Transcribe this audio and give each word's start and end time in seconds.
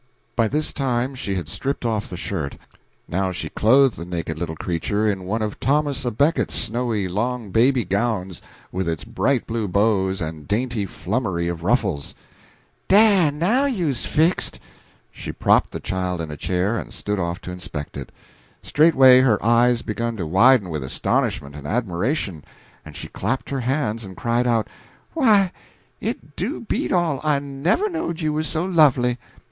'"By 0.35 0.47
this 0.47 0.73
time 0.73 1.13
she 1.13 1.35
had 1.35 1.47
stripped 1.47 1.85
off 1.85 2.09
the 2.09 2.17
shirt. 2.17 2.57
Now 3.07 3.31
she 3.31 3.49
clothed 3.49 3.97
the 3.97 4.03
naked 4.03 4.39
little 4.39 4.55
creature 4.55 5.05
in 5.07 5.25
one 5.25 5.43
of 5.43 5.59
Thomas 5.59 6.05
à 6.05 6.17
Becket's 6.17 6.55
snowy 6.55 7.07
long 7.07 7.51
baby 7.51 7.85
gowns, 7.85 8.41
with 8.71 8.89
its 8.89 9.03
bright 9.03 9.45
blue 9.45 9.67
bows 9.67 10.19
and 10.19 10.47
dainty 10.47 10.87
flummery 10.87 11.47
of 11.47 11.61
ruffles. 11.61 12.15
"Dah 12.87 13.29
now 13.29 13.65
you's 13.67 14.03
fixed." 14.03 14.59
She 15.11 15.31
propped 15.31 15.69
the 15.71 15.79
child 15.79 16.19
in 16.19 16.31
a 16.31 16.35
chair 16.35 16.79
and 16.79 16.91
stood 16.91 17.19
off 17.19 17.39
to 17.41 17.51
inspect 17.51 17.95
it. 17.95 18.11
Straightway 18.63 19.21
her 19.21 19.37
eyes 19.45 19.83
began 19.83 20.17
to 20.17 20.25
widen 20.25 20.69
with 20.71 20.83
astonishment 20.83 21.55
and 21.55 21.67
admiration, 21.67 22.43
and 22.83 22.95
she 22.95 23.07
clapped 23.07 23.51
her 23.51 23.59
hands 23.59 24.03
and 24.03 24.17
cried 24.17 24.47
out, 24.47 24.67
"Why, 25.13 25.51
it 25.99 26.35
do 26.35 26.61
beat 26.61 26.91
all! 26.91 27.21
I 27.23 27.37
never 27.37 27.87
knowed 27.87 28.19
you 28.19 28.33
was 28.33 28.47
so 28.47 28.65
lovely. 28.65 29.19